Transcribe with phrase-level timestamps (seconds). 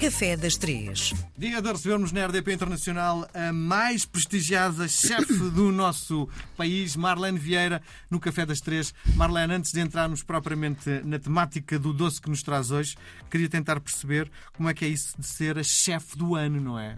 [0.00, 1.12] Café das Três.
[1.36, 6.26] Dia de recebermos na RDP Internacional a mais prestigiada chefe do nosso
[6.56, 8.94] país, Marlene Vieira, no Café das Três.
[9.14, 12.96] Marlene, antes de entrarmos propriamente na temática do doce que nos traz hoje,
[13.30, 16.78] queria tentar perceber como é que é isso de ser a chefe do ano, não
[16.78, 16.96] é?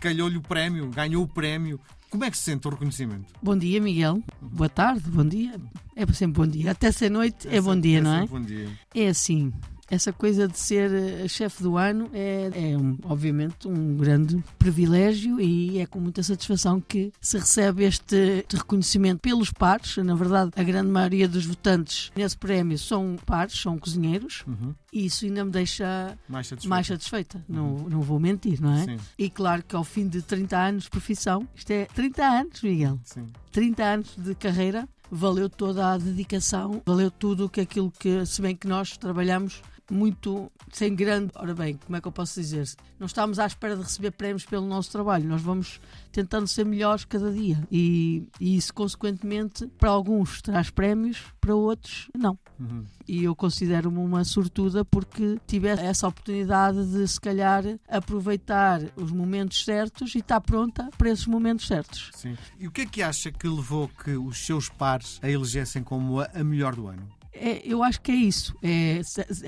[0.00, 1.78] Calhou-lhe o prémio, ganhou o prémio.
[2.08, 3.26] Como é que se sente o reconhecimento?
[3.42, 4.22] Bom dia, Miguel.
[4.40, 5.60] Boa tarde, bom dia.
[5.94, 6.70] É sempre bom dia.
[6.70, 8.26] Até ser noite é, é bom dia, é não é?
[8.26, 8.70] Bom dia.
[8.94, 9.52] É assim
[9.90, 15.40] essa coisa de ser eh, chefe do ano é, é um, obviamente um grande privilégio
[15.40, 19.96] e é com muita satisfação que se recebe este reconhecimento pelos pares.
[19.96, 24.74] Na verdade, a grande maioria dos votantes nesse prémio são pares, são cozinheiros, uhum.
[24.92, 26.68] e isso ainda me deixa mais satisfeita.
[26.68, 27.44] Mais satisfeita.
[27.48, 27.56] Uhum.
[27.56, 28.84] Não, não vou mentir, não é?
[28.84, 28.96] Sim.
[29.18, 32.98] E claro que ao fim de 30 anos de profissão, isto é 30 anos, Miguel.
[33.02, 33.26] Sim.
[33.50, 38.54] 30 anos de carreira, valeu toda a dedicação, valeu tudo que aquilo que, se bem
[38.54, 41.32] que nós trabalhamos muito sem grande.
[41.34, 42.68] Ora bem, como é que eu posso dizer?
[42.98, 45.80] Não estamos à espera de receber prémios pelo nosso trabalho, nós vamos
[46.12, 52.08] tentando ser melhores cada dia e, e isso, consequentemente, para alguns traz prémios, para outros,
[52.16, 52.38] não.
[52.58, 52.84] Uhum.
[53.08, 59.64] E eu considero-me uma sortuda porque tive essa oportunidade de, se calhar, aproveitar os momentos
[59.64, 62.10] certos e estar pronta para esses momentos certos.
[62.14, 62.36] Sim.
[62.58, 66.20] E o que é que acha que levou que os seus pares a elegessem como
[66.20, 67.19] a melhor do ano?
[67.32, 68.54] É, eu acho que é isso.
[68.62, 69.00] É,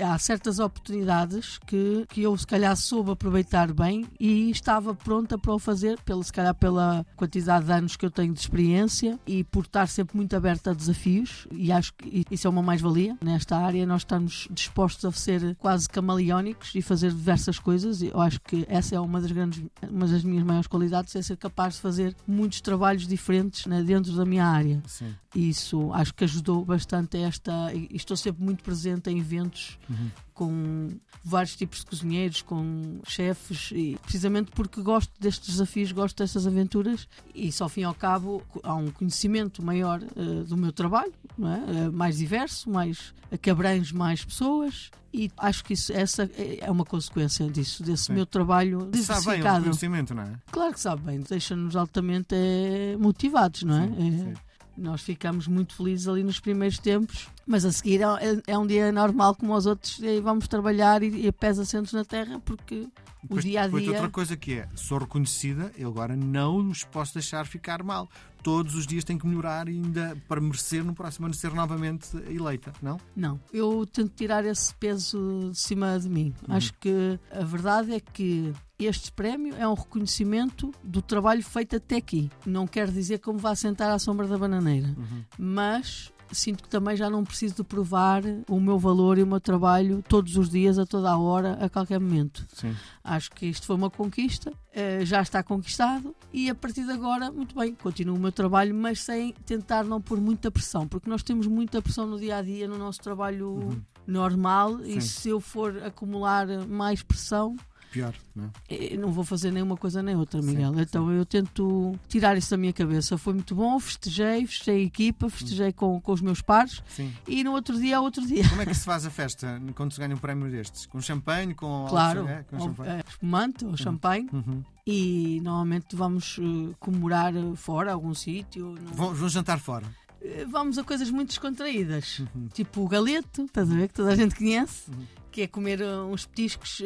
[0.03, 5.53] há certas oportunidades que, que eu, se calhar, soube aproveitar bem e estava pronta para
[5.53, 9.43] o fazer, pelo, se calhar pela quantidade de anos que eu tenho de experiência e
[9.43, 11.47] por estar sempre muito aberta a desafios.
[11.51, 13.85] E acho que isso é uma mais-valia nesta área.
[13.85, 18.01] Nós estamos dispostos a ser quase camaleónicos e fazer diversas coisas.
[18.01, 21.37] Eu acho que essa é uma das grandes, uma das minhas maiores qualidades, é ser
[21.37, 24.81] capaz de fazer muitos trabalhos diferentes né, dentro da minha área.
[24.87, 25.13] Sim.
[25.35, 30.09] Isso acho que ajudou bastante a esta e estou sempre muito presente em eventos uhum.
[30.33, 30.89] com
[31.23, 37.07] vários tipos de cozinheiros, com chefes, e precisamente porque gosto destes desafios, gosto destas aventuras
[37.33, 41.13] e só ao fim e ao cabo há um conhecimento maior uh, do meu trabalho,
[41.39, 41.87] é?
[41.87, 46.83] uh, mais diverso, mais que abrange mais pessoas e acho que isso, essa é uma
[46.83, 48.13] consequência disso, desse Sim.
[48.13, 49.23] meu trabalho diversificado.
[49.23, 50.33] Sabe bem o conhecimento, não é?
[50.51, 53.87] Claro que sabe bem, deixa-nos altamente é, motivados, não é?
[53.87, 58.57] Sim, é, nós ficamos muito felizes ali nos primeiros tempos, mas a seguir é, é
[58.57, 62.87] um dia normal como os outros e vamos trabalhar e, e assentos na terra porque
[63.29, 63.91] o dia a dia.
[63.91, 68.09] outra coisa que é, sou reconhecida, eu agora não os posso deixar ficar mal.
[68.41, 72.73] Todos os dias tenho que melhorar ainda para merecer no próximo ano ser novamente eleita,
[72.81, 72.99] não?
[73.15, 76.33] Não, eu tento tirar esse peso de cima de mim.
[76.47, 76.55] Uhum.
[76.55, 81.95] Acho que a verdade é que este prémio é um reconhecimento do trabalho feito até
[81.97, 82.29] aqui.
[82.45, 85.23] Não quer dizer me vá sentar à sombra da bananeira, uhum.
[85.37, 89.39] mas sinto que também já não preciso de provar o meu valor e o meu
[89.39, 92.45] trabalho todos os dias, a toda a hora, a qualquer momento.
[92.53, 92.75] Sim.
[93.03, 97.31] Acho que isto foi uma conquista, eh, já está conquistado e a partir de agora,
[97.31, 101.23] muito bem, continuo o meu trabalho, mas sem tentar não pôr muita pressão, porque nós
[101.23, 103.81] temos muita pressão no dia a dia, no nosso trabalho uhum.
[104.07, 104.97] normal, Sim.
[104.97, 107.55] e se eu for acumular mais pressão
[107.93, 108.97] pior, não é?
[108.97, 110.73] não vou fazer nenhuma coisa nem outra, Miguel.
[110.73, 111.13] Sim, então sim.
[111.13, 113.19] eu tento tirar isso da minha cabeça.
[113.19, 117.13] Foi muito bom, festejei, festejei a equipa, festejei com, com os meus pares sim.
[117.27, 118.49] e no outro dia é outro dia.
[118.49, 120.87] Como é que se faz a festa quando se ganha um prémio destes?
[120.87, 121.53] Com champanhe?
[121.53, 122.91] Com claro, é, com champanhe?
[122.91, 123.77] É, espumante ou uhum.
[123.77, 124.27] champanhe.
[124.33, 124.63] Uhum.
[124.87, 128.75] E normalmente vamos uh, comemorar fora, algum sítio.
[128.81, 128.91] No...
[128.91, 129.85] Vão, vão jantar fora?
[130.19, 132.47] Eh, vamos a coisas muito descontraídas, uhum.
[132.47, 134.89] tipo o galeto, estás a ver, que toda a gente conhece.
[134.89, 136.83] Uhum que é comer uh, uns petiscos uh,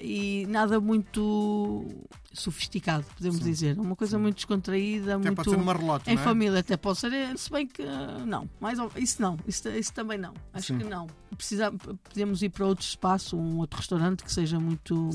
[0.00, 1.86] e nada muito
[2.32, 3.44] sofisticado, podemos Sim.
[3.44, 3.78] dizer.
[3.78, 4.22] Uma coisa Sim.
[4.24, 6.16] muito descontraída, até muito pode ser numa relota, em é?
[6.16, 10.18] família, até pode ser, se bem que uh, não, mais isso não, isso, isso também
[10.18, 10.34] não.
[10.52, 10.78] Acho Sim.
[10.78, 11.06] que não.
[11.36, 15.10] Precisa, podemos ir para outro espaço, um outro restaurante que seja muito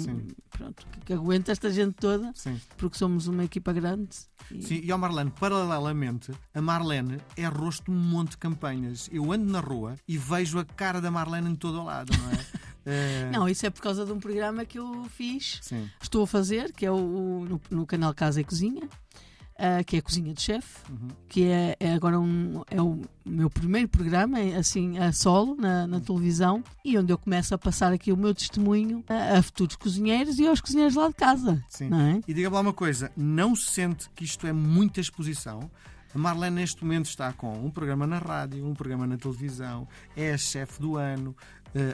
[0.49, 2.33] pronto, que, que aguente esta gente toda,
[2.77, 4.15] porque somos uma equipa grande.
[4.51, 4.61] E...
[4.61, 9.09] Sim, e ao Marlene, paralelamente, a Marlene é rosto de um monte de campanhas.
[9.11, 12.31] Eu ando na rua e vejo a cara da Marlene em todo o lado, não
[12.31, 12.45] é?
[12.89, 13.29] É...
[13.31, 15.89] Não, isso é por causa de um programa que eu fiz, Sim.
[16.01, 19.97] estou a fazer, que é o, o no, no, canal Casa e Cozinha, uh, que
[19.97, 21.07] é a Cozinha de Chefe, uhum.
[21.27, 25.85] que é, é, agora um, é o meu primeiro programa, é, assim, a solo, na,
[25.85, 26.03] na uhum.
[26.03, 30.39] televisão, e onde eu começo a passar aqui o meu testemunho a, a futuros cozinheiros
[30.39, 31.63] e aos cozinheiros lá de casa.
[31.69, 31.89] Sim.
[31.93, 32.21] É?
[32.27, 35.69] E diga-me lá uma coisa, não sente que isto é muita exposição?
[36.13, 39.87] A Marlene, neste momento, está com um programa na rádio, um programa na televisão,
[40.17, 41.35] é a chefe do ano,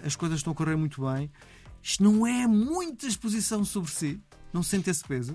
[0.05, 1.31] as coisas estão a correr muito bem.
[1.81, 4.19] Isto não é muita exposição sobre si?
[4.51, 5.33] Não sente esse peso?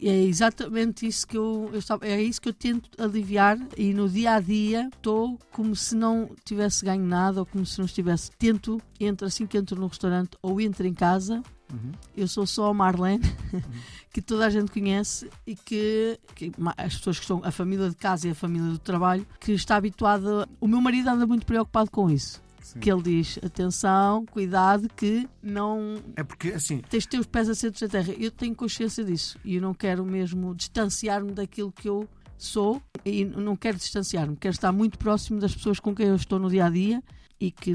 [0.00, 4.34] É exatamente isso que eu, eu é isso que eu tento aliviar e no dia
[4.34, 8.80] a dia estou como se não tivesse ganho nada ou como se não estivesse tento
[9.00, 11.92] entre assim que entro no restaurante ou entro em casa Uhum.
[12.16, 13.24] Eu sou só a Marlene,
[14.12, 17.96] que toda a gente conhece e que, que as pessoas que estão, a família de
[17.96, 20.48] casa e a família do trabalho, que está habituada.
[20.60, 22.42] O meu marido anda muito preocupado com isso.
[22.72, 22.80] Sim.
[22.80, 27.48] Que ele diz: atenção, cuidado, que não É porque, assim, tens de ter os pés
[27.48, 28.12] assentos na terra.
[28.18, 33.24] Eu tenho consciência disso e eu não quero mesmo distanciar-me daquilo que eu sou e
[33.24, 36.66] não quero distanciar-me, quero estar muito próximo das pessoas com quem eu estou no dia
[36.66, 37.02] a dia
[37.40, 37.70] e, que,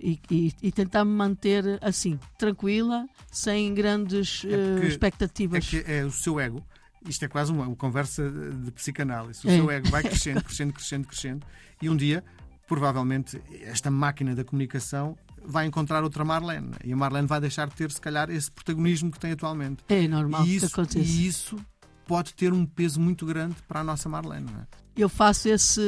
[0.00, 5.68] e, e- e tentar me manter assim, tranquila, sem grandes É eh, porque- é expectativas.
[5.68, 6.62] que é o seu ego.
[7.08, 9.46] Isto é quase uma, uma conversa de psicanálise.
[9.46, 9.56] O É.
[9.56, 11.46] seu ego vai crescendo, crescendo, crescendo, crescendo.
[11.80, 12.22] E um dia,
[12.66, 16.70] provavelmente, esta máquina da comunicação vai encontrar outra Marlene.
[16.84, 19.82] E a Marlene vai deixar de ter, se calhar, esse protagonismo que tem atualmente.
[19.88, 20.98] É normal e, que isso, aconteça.
[20.98, 21.56] e isso
[22.06, 24.46] pode ter um peso muito grande para a nossa Marlene.
[24.50, 24.82] É?
[24.94, 25.80] Eu faço esse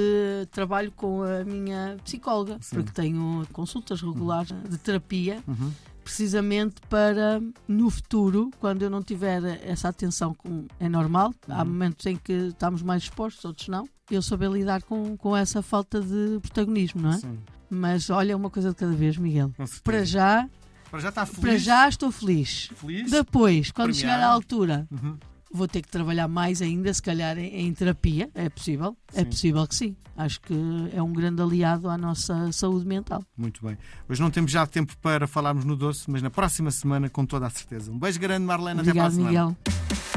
[0.50, 2.76] trabalho com a minha psicóloga, Sim.
[2.76, 5.70] porque tenho consultas regulares de terapia, Uhum.
[6.02, 11.68] precisamente para no futuro, quando eu não tiver essa atenção, como é normal, há Uhum.
[11.68, 16.00] momentos em que estamos mais expostos, outros não, eu souber lidar com, com essa falta
[16.00, 17.18] de protagonismo, não é?
[17.18, 17.38] Sim,
[17.70, 19.52] Mas olha, uma coisa de cada vez, Miguel.
[19.82, 20.48] Para já,
[20.90, 21.40] Para já está feliz.
[21.40, 22.70] para já estou feliz.
[22.76, 23.10] Feliz.
[23.10, 25.16] Depois, quando chegar à altura, Uhum.
[25.52, 28.28] vou ter que trabalhar mais ainda, se calhar em, em terapia.
[28.34, 28.96] É possível?
[29.14, 29.24] É Sim.
[29.26, 29.96] possível que sim.
[30.16, 30.54] Acho que
[30.92, 33.24] é um grande aliado à nossa saúde mental.
[33.36, 33.76] Muito bem.
[34.08, 37.46] Hoje não temos já tempo para falarmos no doce, mas na próxima semana, com toda
[37.46, 37.90] a certeza.
[37.90, 38.80] Um beijo grande, Marlene.
[38.80, 39.56] Até para a Obrigado, semana.
[39.56, 40.13] Miguel.